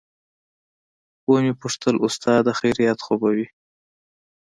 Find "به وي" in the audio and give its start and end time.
3.21-3.47